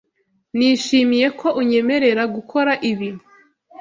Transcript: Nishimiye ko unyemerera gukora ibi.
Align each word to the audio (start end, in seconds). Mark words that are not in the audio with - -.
Nishimiye 0.57 1.27
ko 1.39 1.47
unyemerera 1.61 2.23
gukora 2.35 2.71
ibi. 2.91 3.09